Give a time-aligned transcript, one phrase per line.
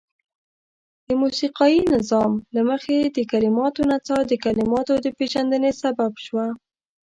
[1.07, 6.47] د موسيقايي نظام له مخې د کليماتو نڅاه د کليماتو د پيژندني سبب شوه.